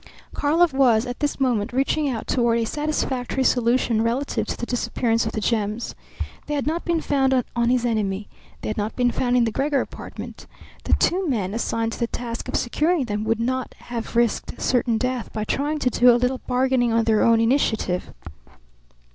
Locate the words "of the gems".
5.27-5.93